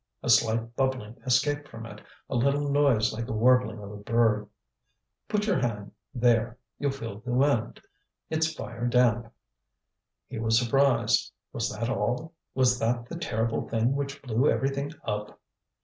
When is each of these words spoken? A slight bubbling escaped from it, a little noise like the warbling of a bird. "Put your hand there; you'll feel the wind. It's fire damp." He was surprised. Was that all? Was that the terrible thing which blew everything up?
A 0.23 0.29
slight 0.31 0.75
bubbling 0.75 1.15
escaped 1.27 1.67
from 1.67 1.85
it, 1.85 2.01
a 2.27 2.35
little 2.35 2.71
noise 2.71 3.13
like 3.13 3.27
the 3.27 3.33
warbling 3.33 3.77
of 3.83 3.91
a 3.91 3.97
bird. 3.97 4.47
"Put 5.29 5.45
your 5.45 5.59
hand 5.59 5.91
there; 6.11 6.57
you'll 6.79 6.89
feel 6.89 7.19
the 7.19 7.31
wind. 7.31 7.79
It's 8.27 8.51
fire 8.51 8.87
damp." 8.87 9.31
He 10.27 10.39
was 10.39 10.57
surprised. 10.57 11.31
Was 11.53 11.69
that 11.69 11.87
all? 11.87 12.33
Was 12.55 12.79
that 12.79 13.09
the 13.09 13.15
terrible 13.15 13.69
thing 13.69 13.95
which 13.95 14.23
blew 14.23 14.49
everything 14.49 14.91
up? 15.03 15.39